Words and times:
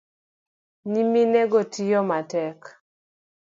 Nyiminego 0.91 1.57
tiyo 1.73 1.99
matek 2.09 2.59